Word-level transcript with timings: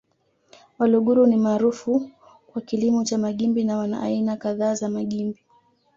Waluguru 0.79 1.27
ni 1.27 1.35
maarufu 1.35 2.09
kwa 2.47 2.61
kilimo 2.61 3.03
cha 3.05 3.17
magimbi 3.17 3.63
na 3.63 3.77
wana 3.77 4.01
aina 4.01 4.37
kadhaa 4.37 4.73
za 4.75 4.89
magimbi 4.89 5.39